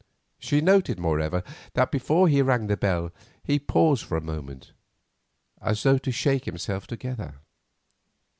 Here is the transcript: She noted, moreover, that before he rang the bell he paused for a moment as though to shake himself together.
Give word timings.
She 0.39 0.61
noted, 0.61 0.97
moreover, 0.97 1.43
that 1.73 1.91
before 1.91 2.27
he 2.27 2.41
rang 2.41 2.65
the 2.65 2.75
bell 2.75 3.11
he 3.43 3.59
paused 3.59 4.03
for 4.03 4.17
a 4.17 4.21
moment 4.21 4.71
as 5.61 5.83
though 5.83 5.99
to 5.99 6.11
shake 6.11 6.45
himself 6.45 6.87
together. 6.87 7.35